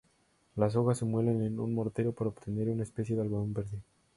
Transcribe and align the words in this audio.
Las 0.55 0.75
hojas 0.75 0.97
se 0.97 1.05
muelen 1.05 1.43
en 1.43 1.59
un 1.59 1.75
mortero 1.75 2.11
para 2.11 2.29
obtener 2.31 2.67
una 2.69 2.81
especie 2.81 3.15
de 3.15 3.21
"algodón 3.21 3.53
verde". 3.53 3.83